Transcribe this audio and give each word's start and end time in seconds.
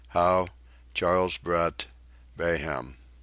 HOWE, 0.15 0.47
CHARLES 0.95 1.37
BRETT, 1.37 1.85
BAYHAM. 2.35 2.97